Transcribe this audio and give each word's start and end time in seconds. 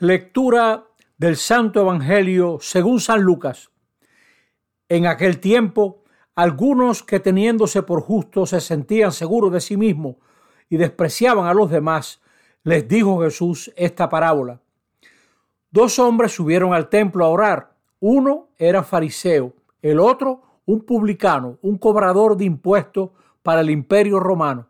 Lectura 0.00 0.86
del 1.16 1.36
Santo 1.36 1.80
Evangelio 1.80 2.58
según 2.60 3.00
San 3.00 3.20
Lucas. 3.20 3.72
En 4.88 5.06
aquel 5.06 5.40
tiempo, 5.40 6.04
algunos 6.36 7.02
que 7.02 7.18
teniéndose 7.18 7.82
por 7.82 8.02
justos 8.02 8.50
se 8.50 8.60
sentían 8.60 9.10
seguros 9.10 9.52
de 9.52 9.60
sí 9.60 9.76
mismos 9.76 10.14
y 10.68 10.76
despreciaban 10.76 11.48
a 11.48 11.52
los 11.52 11.68
demás, 11.68 12.20
les 12.62 12.86
dijo 12.86 13.22
Jesús 13.22 13.72
esta 13.74 14.08
parábola. 14.08 14.60
Dos 15.72 15.98
hombres 15.98 16.30
subieron 16.30 16.74
al 16.74 16.88
templo 16.88 17.24
a 17.24 17.30
orar. 17.30 17.74
Uno 17.98 18.50
era 18.56 18.84
fariseo, 18.84 19.52
el 19.82 19.98
otro 19.98 20.60
un 20.64 20.82
publicano, 20.82 21.58
un 21.60 21.76
cobrador 21.76 22.36
de 22.36 22.44
impuestos 22.44 23.10
para 23.42 23.62
el 23.62 23.70
imperio 23.70 24.20
romano. 24.20 24.68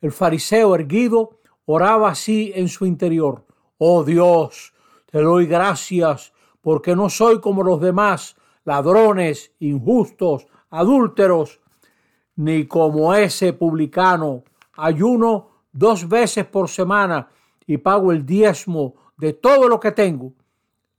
El 0.00 0.10
fariseo 0.10 0.74
erguido 0.74 1.38
oraba 1.66 2.08
así 2.08 2.50
en 2.54 2.68
su 2.68 2.86
interior. 2.86 3.44
Oh 3.82 4.04
Dios, 4.04 4.74
te 5.10 5.22
doy 5.22 5.46
gracias 5.46 6.34
porque 6.60 6.94
no 6.94 7.08
soy 7.08 7.40
como 7.40 7.62
los 7.62 7.80
demás, 7.80 8.36
ladrones, 8.62 9.54
injustos, 9.58 10.46
adúlteros, 10.68 11.60
ni 12.36 12.66
como 12.66 13.14
ese 13.14 13.54
publicano. 13.54 14.44
Ayuno 14.74 15.62
dos 15.72 16.06
veces 16.06 16.44
por 16.44 16.68
semana 16.68 17.30
y 17.66 17.78
pago 17.78 18.12
el 18.12 18.26
diezmo 18.26 18.96
de 19.16 19.32
todo 19.32 19.66
lo 19.66 19.80
que 19.80 19.92
tengo. 19.92 20.34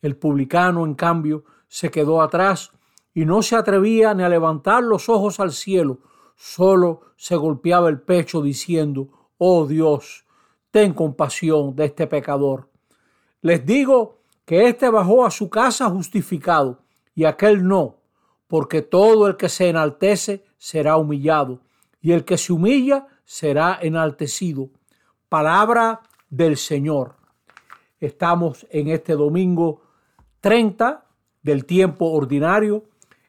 El 0.00 0.16
publicano, 0.16 0.86
en 0.86 0.94
cambio, 0.94 1.44
se 1.68 1.90
quedó 1.90 2.22
atrás 2.22 2.72
y 3.12 3.26
no 3.26 3.42
se 3.42 3.56
atrevía 3.56 4.14
ni 4.14 4.22
a 4.22 4.30
levantar 4.30 4.82
los 4.82 5.10
ojos 5.10 5.38
al 5.38 5.52
cielo, 5.52 5.98
solo 6.34 7.02
se 7.16 7.36
golpeaba 7.36 7.90
el 7.90 8.00
pecho 8.00 8.40
diciendo, 8.40 9.28
Oh 9.36 9.66
Dios, 9.66 10.24
ten 10.70 10.94
compasión 10.94 11.76
de 11.76 11.84
este 11.84 12.06
pecador. 12.06 12.69
Les 13.42 13.64
digo 13.64 14.18
que 14.44 14.68
éste 14.68 14.90
bajó 14.90 15.24
a 15.24 15.30
su 15.30 15.48
casa 15.48 15.88
justificado 15.88 16.80
y 17.14 17.24
aquel 17.24 17.66
no, 17.66 17.96
porque 18.46 18.82
todo 18.82 19.26
el 19.26 19.36
que 19.36 19.48
se 19.48 19.68
enaltece 19.68 20.44
será 20.58 20.96
humillado 20.96 21.60
y 22.02 22.12
el 22.12 22.24
que 22.24 22.36
se 22.36 22.52
humilla 22.52 23.06
será 23.24 23.78
enaltecido. 23.80 24.68
Palabra 25.28 26.00
del 26.28 26.56
Señor. 26.56 27.14
Estamos 28.00 28.66
en 28.70 28.88
este 28.88 29.14
domingo 29.14 29.82
30 30.40 31.04
del 31.42 31.64
tiempo 31.64 32.06
ordinario, 32.06 32.84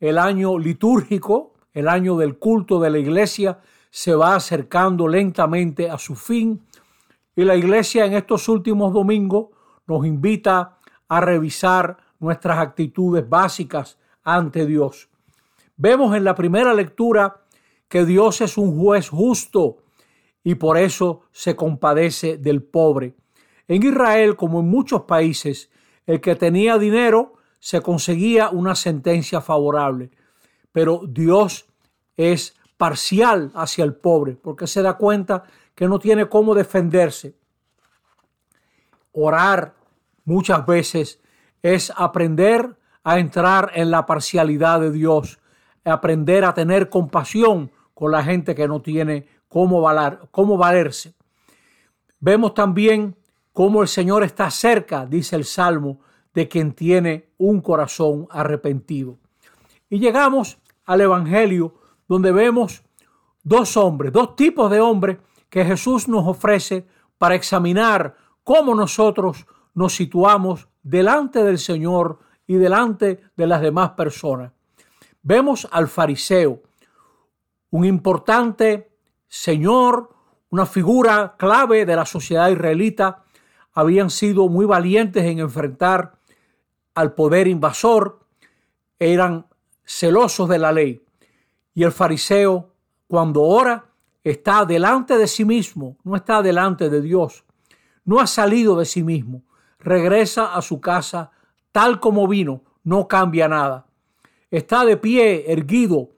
el 0.00 0.18
año 0.18 0.58
litúrgico, 0.58 1.54
el 1.72 1.88
año 1.88 2.16
del 2.16 2.38
culto 2.38 2.80
de 2.80 2.90
la 2.90 2.98
iglesia 2.98 3.60
se 3.90 4.14
va 4.14 4.34
acercando 4.34 5.06
lentamente 5.06 5.90
a 5.90 5.98
su 5.98 6.16
fin 6.16 6.62
y 7.36 7.44
la 7.44 7.56
iglesia 7.56 8.06
en 8.06 8.14
estos 8.14 8.48
últimos 8.48 8.92
domingos 8.92 9.48
nos 9.86 10.06
invita 10.06 10.78
a 11.08 11.20
revisar 11.20 11.96
nuestras 12.18 12.58
actitudes 12.58 13.28
básicas 13.28 13.98
ante 14.22 14.66
Dios. 14.66 15.08
Vemos 15.76 16.16
en 16.16 16.24
la 16.24 16.34
primera 16.34 16.72
lectura 16.74 17.42
que 17.88 18.04
Dios 18.04 18.40
es 18.40 18.56
un 18.56 18.78
juez 18.78 19.08
justo 19.08 19.78
y 20.44 20.54
por 20.54 20.78
eso 20.78 21.22
se 21.32 21.56
compadece 21.56 22.38
del 22.38 22.62
pobre. 22.62 23.16
En 23.68 23.82
Israel, 23.82 24.36
como 24.36 24.60
en 24.60 24.68
muchos 24.68 25.02
países, 25.02 25.70
el 26.06 26.20
que 26.20 26.36
tenía 26.36 26.78
dinero 26.78 27.34
se 27.58 27.80
conseguía 27.80 28.50
una 28.50 28.74
sentencia 28.74 29.40
favorable, 29.40 30.10
pero 30.72 31.02
Dios 31.06 31.66
es 32.16 32.56
parcial 32.76 33.52
hacia 33.54 33.84
el 33.84 33.94
pobre 33.94 34.34
porque 34.34 34.66
se 34.66 34.82
da 34.82 34.96
cuenta 34.96 35.44
que 35.74 35.86
no 35.86 35.98
tiene 35.98 36.28
cómo 36.28 36.54
defenderse. 36.54 37.36
Orar 39.12 39.74
muchas 40.24 40.64
veces 40.66 41.20
es 41.62 41.92
aprender 41.96 42.76
a 43.04 43.18
entrar 43.18 43.70
en 43.74 43.90
la 43.90 44.06
parcialidad 44.06 44.80
de 44.80 44.92
Dios, 44.92 45.40
aprender 45.84 46.44
a 46.44 46.54
tener 46.54 46.88
compasión 46.88 47.70
con 47.94 48.12
la 48.12 48.22
gente 48.22 48.54
que 48.54 48.68
no 48.68 48.80
tiene 48.80 49.26
cómo, 49.48 49.80
valer, 49.80 50.18
cómo 50.30 50.56
valerse. 50.56 51.14
Vemos 52.20 52.54
también 52.54 53.16
cómo 53.52 53.82
el 53.82 53.88
Señor 53.88 54.22
está 54.22 54.50
cerca, 54.50 55.06
dice 55.06 55.36
el 55.36 55.44
Salmo, 55.44 56.00
de 56.32 56.48
quien 56.48 56.72
tiene 56.72 57.28
un 57.38 57.60
corazón 57.60 58.26
arrepentido. 58.30 59.18
Y 59.90 59.98
llegamos 59.98 60.58
al 60.84 61.02
Evangelio 61.02 61.74
donde 62.08 62.32
vemos 62.32 62.82
dos 63.42 63.76
hombres, 63.76 64.12
dos 64.12 64.36
tipos 64.36 64.70
de 64.70 64.80
hombres 64.80 65.18
que 65.50 65.64
Jesús 65.64 66.08
nos 66.08 66.26
ofrece 66.26 66.86
para 67.18 67.34
examinar 67.34 68.16
cómo 68.44 68.74
nosotros 68.74 69.46
nos 69.74 69.94
situamos 69.94 70.68
delante 70.82 71.42
del 71.44 71.58
Señor 71.58 72.18
y 72.46 72.54
delante 72.54 73.20
de 73.36 73.46
las 73.46 73.60
demás 73.60 73.90
personas. 73.90 74.52
Vemos 75.22 75.68
al 75.70 75.88
fariseo, 75.88 76.62
un 77.70 77.84
importante 77.84 78.90
señor, 79.28 80.10
una 80.50 80.66
figura 80.66 81.36
clave 81.38 81.86
de 81.86 81.96
la 81.96 82.04
sociedad 82.04 82.50
israelita, 82.50 83.24
habían 83.72 84.10
sido 84.10 84.48
muy 84.48 84.66
valientes 84.66 85.24
en 85.24 85.38
enfrentar 85.38 86.18
al 86.94 87.14
poder 87.14 87.46
invasor, 87.46 88.20
eran 88.98 89.46
celosos 89.84 90.48
de 90.48 90.58
la 90.58 90.72
ley. 90.72 91.02
Y 91.74 91.84
el 91.84 91.92
fariseo, 91.92 92.74
cuando 93.06 93.42
ora, 93.42 93.86
está 94.22 94.66
delante 94.66 95.16
de 95.16 95.26
sí 95.26 95.44
mismo, 95.44 95.96
no 96.04 96.16
está 96.16 96.42
delante 96.42 96.90
de 96.90 97.00
Dios 97.00 97.44
no 98.04 98.20
ha 98.20 98.26
salido 98.26 98.76
de 98.78 98.84
sí 98.84 99.02
mismo, 99.02 99.42
regresa 99.78 100.54
a 100.54 100.62
su 100.62 100.80
casa 100.80 101.30
tal 101.72 102.00
como 102.00 102.28
vino, 102.28 102.62
no 102.84 103.08
cambia 103.08 103.48
nada. 103.48 103.86
Está 104.50 104.84
de 104.84 104.96
pie, 104.96 105.50
erguido, 105.50 106.10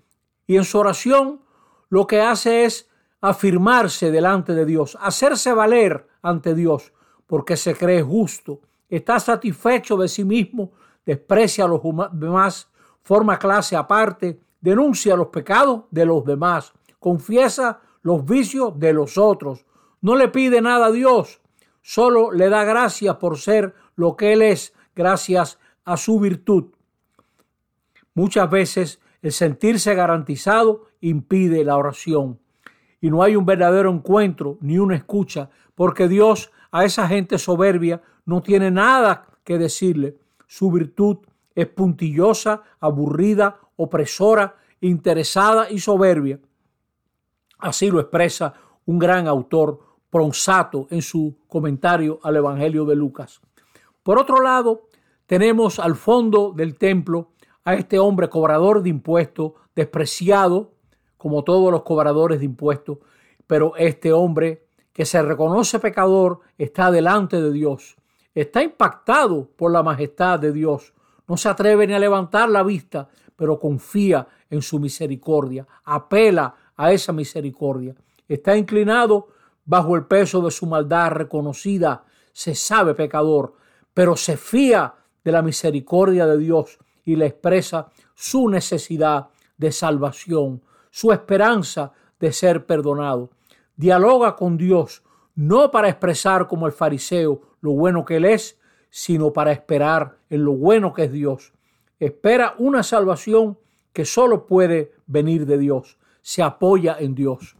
y 0.46 0.56
en 0.56 0.64
su 0.64 0.78
oración 0.78 1.40
lo 1.88 2.06
que 2.06 2.20
hace 2.20 2.64
es 2.64 2.90
afirmarse 3.20 4.10
delante 4.10 4.54
de 4.54 4.66
Dios, 4.66 4.98
hacerse 5.00 5.52
valer 5.52 6.08
ante 6.20 6.54
Dios, 6.54 6.92
porque 7.26 7.56
se 7.56 7.74
cree 7.74 8.02
justo, 8.02 8.60
está 8.88 9.18
satisfecho 9.20 9.96
de 9.96 10.08
sí 10.08 10.24
mismo, 10.24 10.72
desprecia 11.06 11.64
a 11.64 11.68
los 11.68 11.80
demás, 12.12 12.68
forma 13.02 13.38
clase 13.38 13.76
aparte, 13.76 14.40
denuncia 14.60 15.16
los 15.16 15.28
pecados 15.28 15.84
de 15.90 16.04
los 16.04 16.24
demás, 16.24 16.72
confiesa 16.98 17.80
los 18.02 18.24
vicios 18.24 18.78
de 18.78 18.92
los 18.92 19.16
otros, 19.16 19.64
no 20.00 20.16
le 20.16 20.28
pide 20.28 20.60
nada 20.60 20.86
a 20.86 20.92
Dios, 20.92 21.40
solo 21.84 22.32
le 22.32 22.48
da 22.48 22.64
gracias 22.64 23.16
por 23.16 23.38
ser 23.38 23.74
lo 23.94 24.16
que 24.16 24.32
Él 24.32 24.40
es, 24.40 24.72
gracias 24.96 25.58
a 25.84 25.98
su 25.98 26.18
virtud. 26.18 26.72
Muchas 28.14 28.50
veces 28.50 29.00
el 29.20 29.32
sentirse 29.32 29.94
garantizado 29.94 30.86
impide 31.00 31.62
la 31.62 31.76
oración 31.76 32.40
y 33.02 33.10
no 33.10 33.22
hay 33.22 33.36
un 33.36 33.44
verdadero 33.44 33.90
encuentro 33.90 34.56
ni 34.62 34.78
una 34.78 34.96
escucha, 34.96 35.50
porque 35.74 36.08
Dios 36.08 36.50
a 36.70 36.86
esa 36.86 37.06
gente 37.06 37.38
soberbia 37.38 38.00
no 38.24 38.40
tiene 38.42 38.70
nada 38.70 39.26
que 39.44 39.58
decirle. 39.58 40.16
Su 40.46 40.70
virtud 40.70 41.18
es 41.54 41.66
puntillosa, 41.66 42.62
aburrida, 42.80 43.60
opresora, 43.76 44.56
interesada 44.80 45.70
y 45.70 45.80
soberbia. 45.80 46.40
Así 47.58 47.90
lo 47.90 48.00
expresa 48.00 48.54
un 48.86 48.98
gran 48.98 49.28
autor 49.28 49.93
En 50.90 51.02
su 51.02 51.34
comentario 51.48 52.20
al 52.22 52.36
Evangelio 52.36 52.84
de 52.84 52.94
Lucas. 52.94 53.40
Por 54.04 54.16
otro 54.16 54.40
lado, 54.40 54.82
tenemos 55.26 55.80
al 55.80 55.96
fondo 55.96 56.52
del 56.54 56.78
templo 56.78 57.32
a 57.64 57.74
este 57.74 57.98
hombre 57.98 58.28
cobrador 58.28 58.80
de 58.80 58.90
impuestos, 58.90 59.54
despreciado 59.74 60.70
como 61.16 61.42
todos 61.42 61.72
los 61.72 61.82
cobradores 61.82 62.38
de 62.38 62.44
impuestos, 62.44 62.98
pero 63.48 63.74
este 63.74 64.12
hombre 64.12 64.68
que 64.92 65.04
se 65.04 65.20
reconoce 65.20 65.80
pecador 65.80 66.42
está 66.58 66.92
delante 66.92 67.42
de 67.42 67.50
Dios, 67.50 67.96
está 68.36 68.62
impactado 68.62 69.48
por 69.56 69.72
la 69.72 69.82
majestad 69.82 70.38
de 70.38 70.52
Dios, 70.52 70.94
no 71.26 71.36
se 71.36 71.48
atreve 71.48 71.88
ni 71.88 71.94
a 71.94 71.98
levantar 71.98 72.48
la 72.48 72.62
vista, 72.62 73.08
pero 73.34 73.58
confía 73.58 74.28
en 74.48 74.62
su 74.62 74.78
misericordia, 74.78 75.66
apela 75.82 76.54
a 76.76 76.92
esa 76.92 77.12
misericordia, 77.12 77.96
está 78.28 78.56
inclinado 78.56 79.33
bajo 79.64 79.96
el 79.96 80.06
peso 80.06 80.40
de 80.42 80.50
su 80.50 80.66
maldad 80.66 81.10
reconocida, 81.10 82.04
se 82.32 82.54
sabe 82.54 82.94
pecador, 82.94 83.54
pero 83.92 84.16
se 84.16 84.36
fía 84.36 84.94
de 85.22 85.32
la 85.32 85.42
misericordia 85.42 86.26
de 86.26 86.38
Dios 86.38 86.78
y 87.04 87.16
le 87.16 87.26
expresa 87.26 87.88
su 88.14 88.48
necesidad 88.48 89.28
de 89.56 89.72
salvación, 89.72 90.62
su 90.90 91.12
esperanza 91.12 91.92
de 92.20 92.32
ser 92.32 92.66
perdonado. 92.66 93.30
Dialoga 93.76 94.36
con 94.36 94.56
Dios, 94.56 95.02
no 95.34 95.70
para 95.70 95.88
expresar 95.88 96.46
como 96.46 96.66
el 96.66 96.72
fariseo 96.72 97.42
lo 97.60 97.72
bueno 97.72 98.04
que 98.04 98.16
él 98.16 98.24
es, 98.24 98.58
sino 98.90 99.32
para 99.32 99.52
esperar 99.52 100.18
en 100.30 100.44
lo 100.44 100.52
bueno 100.52 100.92
que 100.92 101.04
es 101.04 101.12
Dios. 101.12 101.52
Espera 101.98 102.54
una 102.58 102.82
salvación 102.82 103.58
que 103.92 104.04
solo 104.04 104.46
puede 104.46 104.92
venir 105.06 105.46
de 105.46 105.58
Dios. 105.58 105.98
Se 106.22 106.42
apoya 106.42 106.96
en 106.98 107.14
Dios. 107.14 107.56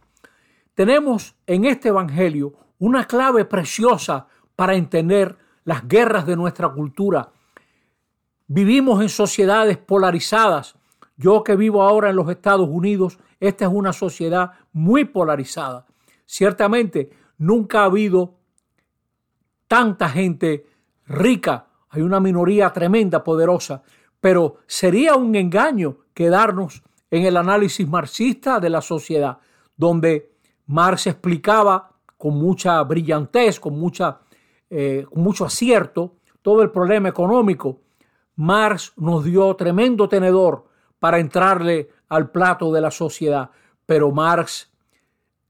Tenemos 0.75 1.35
en 1.47 1.63
este 1.63 1.87
Evangelio 1.87 2.53
una 2.79 3.07
clave 3.07 3.45
preciosa 3.45 4.27
para 4.57 4.75
entender 4.75 5.37
las 5.63 5.87
guerras 5.87 6.27
de 6.27 6.35
nuestra 6.35 6.69
cultura. 6.69 7.31
Vivimos 8.47 9.01
en 9.01 9.07
sociedades 9.07 9.77
polarizadas. 9.77 10.75
Yo 11.15 11.43
que 11.43 11.55
vivo 11.55 11.81
ahora 11.81 12.09
en 12.09 12.17
los 12.17 12.29
Estados 12.29 12.67
Unidos, 12.69 13.17
esta 13.39 13.65
es 13.65 13.71
una 13.73 13.93
sociedad 13.93 14.51
muy 14.73 15.05
polarizada. 15.05 15.85
Ciertamente, 16.25 17.09
nunca 17.37 17.81
ha 17.81 17.85
habido 17.85 18.35
tanta 19.69 20.09
gente 20.09 20.67
rica. 21.07 21.67
Hay 21.89 22.01
una 22.01 22.19
minoría 22.19 22.71
tremenda, 22.73 23.23
poderosa. 23.23 23.81
Pero 24.19 24.57
sería 24.67 25.15
un 25.15 25.35
engaño 25.35 25.99
quedarnos 26.13 26.83
en 27.09 27.23
el 27.23 27.37
análisis 27.37 27.87
marxista 27.87 28.59
de 28.59 28.69
la 28.69 28.81
sociedad, 28.81 29.37
donde 29.77 30.34
Marx 30.67 31.07
explicaba 31.07 31.91
con 32.17 32.37
mucha 32.37 32.81
brillantez, 32.83 33.59
con, 33.59 33.77
mucha, 33.79 34.19
eh, 34.69 35.05
mucho 35.13 35.45
acierto, 35.45 36.15
todo 36.41 36.61
el 36.61 36.71
problema 36.71 37.09
económico. 37.09 37.81
Marx 38.35 38.93
nos 38.97 39.23
dio 39.23 39.55
tremendo 39.55 40.09
tenedor 40.09 40.65
para 40.99 41.19
entrarle 41.19 41.89
al 42.09 42.31
plato 42.31 42.71
de 42.71 42.81
la 42.81 42.91
sociedad, 42.91 43.49
pero 43.85 44.11
Marx 44.11 44.71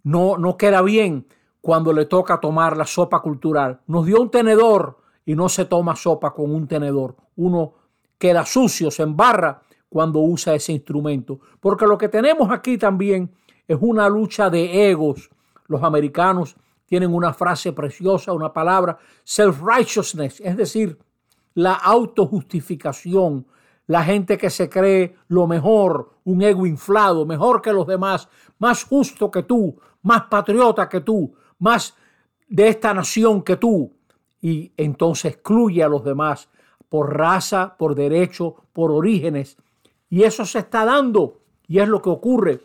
no, 0.03 0.37
no 0.37 0.57
queda 0.57 0.81
bien 0.81 1.27
cuando 1.61 1.93
le 1.93 2.05
toca 2.05 2.39
tomar 2.39 2.77
la 2.77 2.85
sopa 2.85 3.21
cultural. 3.21 3.81
Nos 3.87 4.05
dio 4.05 4.21
un 4.21 4.29
tenedor 4.29 4.99
y 5.25 5.35
no 5.35 5.49
se 5.49 5.65
toma 5.65 5.95
sopa 5.95 6.33
con 6.33 6.53
un 6.53 6.67
tenedor. 6.67 7.15
Uno 7.37 7.73
queda 8.17 8.45
sucio, 8.45 8.91
se 8.91 9.03
embarra 9.03 9.61
cuando 9.89 10.19
usa 10.19 10.53
ese 10.53 10.73
instrumento. 10.73 11.39
Porque 11.59 11.87
lo 11.87 11.97
que 11.97 12.09
tenemos 12.09 12.51
aquí 12.51 12.77
también 12.77 13.31
es 13.67 13.77
una 13.81 14.09
lucha 14.09 14.49
de 14.49 14.89
egos. 14.89 15.29
Los 15.67 15.83
americanos 15.83 16.55
tienen 16.85 17.13
una 17.13 17.33
frase 17.33 17.73
preciosa, 17.73 18.33
una 18.33 18.53
palabra, 18.53 18.97
self-righteousness, 19.23 20.41
es 20.41 20.55
decir, 20.55 20.99
la 21.55 21.73
autojustificación, 21.73 23.47
la 23.87 24.03
gente 24.03 24.37
que 24.37 24.49
se 24.49 24.69
cree 24.69 25.15
lo 25.27 25.47
mejor, 25.47 26.11
un 26.25 26.41
ego 26.41 26.65
inflado, 26.65 27.25
mejor 27.25 27.61
que 27.61 27.73
los 27.73 27.87
demás, 27.87 28.27
más 28.59 28.83
justo 28.83 29.31
que 29.31 29.43
tú, 29.43 29.79
más 30.01 30.23
patriota 30.23 30.87
que 30.87 31.01
tú, 31.01 31.33
más 31.59 31.95
de 32.47 32.67
esta 32.67 32.93
nación 32.93 33.41
que 33.41 33.57
tú. 33.57 33.93
Y 34.41 34.71
entonces 34.77 35.33
excluye 35.33 35.83
a 35.83 35.89
los 35.89 36.03
demás 36.03 36.49
por 36.89 37.17
raza, 37.17 37.75
por 37.77 37.95
derecho, 37.95 38.55
por 38.73 38.91
orígenes. 38.91 39.57
Y 40.09 40.23
eso 40.23 40.45
se 40.45 40.59
está 40.59 40.85
dando 40.85 41.41
y 41.67 41.79
es 41.79 41.87
lo 41.87 42.01
que 42.01 42.09
ocurre 42.09 42.61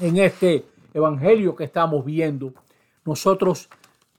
en 0.00 0.16
este 0.18 0.66
evangelio 0.92 1.54
que 1.54 1.64
estamos 1.64 2.04
viendo. 2.04 2.52
Nosotros 3.04 3.68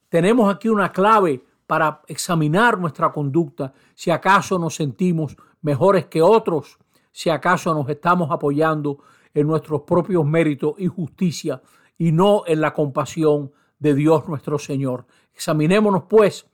tenemos 0.10 0.54
aquí 0.54 0.70
una 0.70 0.92
clave 0.92 1.42
para 1.68 2.02
examinar 2.08 2.78
nuestra 2.78 3.12
conducta, 3.12 3.74
si 3.96 4.12
acaso 4.12 4.60
nos 4.60 4.76
sentimos 4.76 5.36
mejores 5.62 6.06
que 6.06 6.22
otros, 6.22 6.78
si 7.12 7.30
acaso 7.30 7.74
nos 7.74 7.90
estamos 7.90 8.30
apoyando 8.30 9.00
en 9.34 9.48
nuestros 9.48 9.82
propios 9.82 10.26
méritos 10.26 10.76
y 10.78 10.88
justicia 10.88 11.62
y 11.98 12.12
no 12.12 12.44
en 12.46 12.62
la 12.62 12.74
compasión 12.74 13.52
de 13.80 13.94
Dios 13.96 14.28
nuestro 14.28 14.60
Señor. 14.60 15.06
Examinémonos 15.34 16.04
pues, 16.04 16.46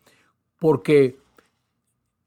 porque 0.58 1.20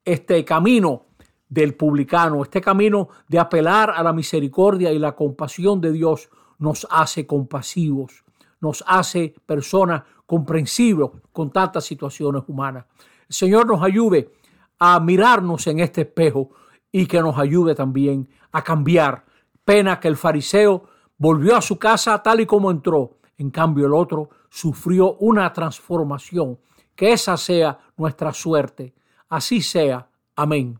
este 0.05 0.44
camino 0.44 1.06
del 1.49 1.75
publicano, 1.75 2.43
este 2.43 2.61
camino 2.61 3.08
de 3.29 3.38
apelar 3.38 3.91
a 3.91 4.02
la 4.02 4.12
misericordia 4.12 4.93
y 4.93 4.99
la 4.99 5.14
compasión 5.14 5.81
de 5.81 5.93
Dios 5.93 6.29
nos 6.59 6.87
hace 6.91 7.27
compasivos, 7.27 8.25
nos 8.61 8.85
hace 8.87 9.35
personas 9.47 10.03
comprensibles 10.27 11.11
con 11.33 11.51
tantas 11.51 11.85
situaciones 11.85 12.43
humanas. 12.47 12.87
El 13.29 13.35
Señor 13.35 13.67
nos 13.67 13.83
ayude 13.83 14.33
a 14.79 15.01
mirarnos 15.01 15.67
en 15.67 15.81
este 15.81 16.03
espejo 16.03 16.51
y 16.91 17.06
que 17.06 17.21
nos 17.21 17.39
ayude 17.39 17.75
también 17.75 18.29
a 18.53 18.62
cambiar. 18.62 19.25
Pena 19.65 19.99
que 19.99 20.09
el 20.09 20.17
fariseo 20.17 20.85
volvió 21.19 21.56
a 21.56 21.62
su 21.62 21.79
casa 21.79 22.23
tal 22.23 22.41
y 22.41 22.47
como 22.47 22.71
entró. 22.71 23.19
En 23.37 23.51
cambio, 23.51 23.87
el 23.87 23.95
otro 23.95 24.31
sufrió 24.49 25.15
una 25.15 25.53
transformación. 25.53 26.59
Que 26.95 27.12
esa 27.12 27.37
sea 27.37 27.79
nuestra 27.97 28.33
suerte. 28.33 28.95
Así 29.29 29.61
sea. 29.61 30.09
Amén. 30.37 30.79